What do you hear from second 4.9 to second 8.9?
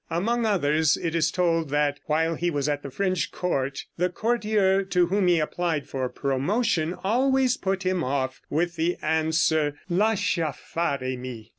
whom he applied for promotion always put him off with